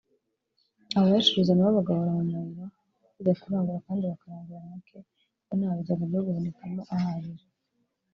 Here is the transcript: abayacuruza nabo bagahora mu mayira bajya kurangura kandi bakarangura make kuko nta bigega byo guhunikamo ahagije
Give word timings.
abayacuruza 0.97 1.53
nabo 1.55 1.71
bagahora 1.77 2.11
mu 2.17 2.23
mayira 2.33 2.65
bajya 3.15 3.35
kurangura 3.41 3.83
kandi 3.85 4.01
bakarangura 4.11 4.69
make 4.69 4.97
kuko 5.35 5.51
nta 5.57 5.69
bigega 5.77 6.03
byo 6.09 6.21
guhunikamo 6.25 6.81
ahagije 6.95 7.47